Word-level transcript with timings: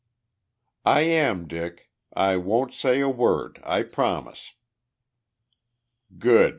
"I 0.83 1.01
am, 1.01 1.47
Dick. 1.47 1.91
I 2.11 2.35
won't 2.35 2.73
say 2.73 3.01
a 3.01 3.07
word. 3.07 3.59
I 3.63 3.83
promise!" 3.83 4.53
"Good! 6.17 6.49